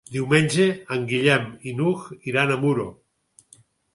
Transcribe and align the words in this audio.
Diumenge 0.13 0.63
en 0.95 1.03
Guillem 1.11 1.45
i 1.71 1.75
n'Hug 1.81 2.09
iran 2.31 2.53
a 2.53 2.57
Muro. 2.65 2.89